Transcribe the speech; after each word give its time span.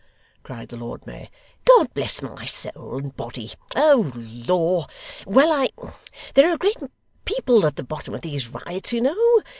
cried 0.41 0.69
the 0.69 0.77
Lord 0.77 1.05
Mayor. 1.05 1.27
'God 1.63 1.93
bless 1.93 2.23
my 2.23 2.43
soul 2.43 2.97
and 2.97 3.15
body 3.15 3.51
oh 3.75 4.11
Lor! 4.15 4.87
well 5.27 5.51
I! 5.51 5.69
there 6.33 6.51
are 6.51 6.57
great 6.57 6.77
people 7.25 7.67
at 7.67 7.75
the 7.75 7.83
bottom 7.83 8.15
of 8.15 8.21
these 8.21 8.47
riots, 8.49 8.93
you 8.93 9.01
know. 9.01 9.43